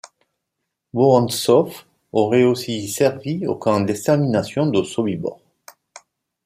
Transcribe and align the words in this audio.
Vorontsov 0.93 1.85
aurait 2.11 2.41
aussi 2.43 2.87
servi 2.87 3.45
au 3.45 3.53
camp 3.55 3.81
d’extermination 3.81 4.65
de 4.65 4.81
Sobibor. 4.81 5.39